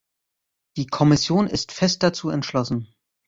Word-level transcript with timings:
Die 0.77 0.87
Kommission 0.87 1.45
ist 1.45 1.73
fest 1.73 2.01
dazu 2.01 2.29
entschlossen. 2.31 2.91